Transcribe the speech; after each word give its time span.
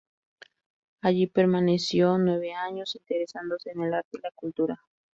Allí 1.03 1.27
permaneció 1.27 2.17
nueve 2.17 2.55
años, 2.55 2.95
interesándose 2.95 3.69
en 3.69 3.83
el 3.83 3.93
arte 3.93 4.17
y 4.17 4.21
la 4.23 4.31
cultura. 4.31 4.81